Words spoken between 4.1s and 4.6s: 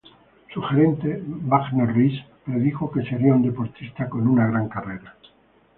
una